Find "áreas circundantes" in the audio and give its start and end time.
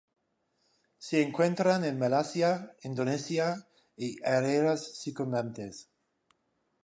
4.25-5.91